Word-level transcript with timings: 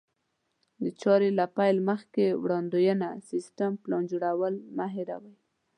د 0.83 0.85
چارې 1.01 1.29
له 1.39 1.45
پيل 1.57 1.77
مخکې 1.89 2.25
وړاندوینه، 2.43 3.09
سيستم، 3.29 3.71
پلان 3.83 4.03
جوړول 4.11 4.53
مه 4.77 4.85
هېروئ. 4.95 5.35